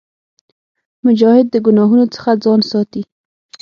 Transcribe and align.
مجاهد 1.05 1.45
د 1.51 1.55
ګناهونو 1.65 2.05
څخه 2.15 2.31
ځان 2.43 2.59
ساتي. 2.71 3.01